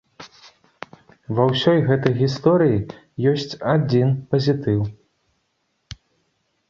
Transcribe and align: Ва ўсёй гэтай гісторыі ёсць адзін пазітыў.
Ва 1.39 1.43
ўсёй 1.51 1.77
гэтай 1.89 2.13
гісторыі 2.23 2.79
ёсць 3.33 3.59
адзін 3.75 4.07
пазітыў. 4.33 4.81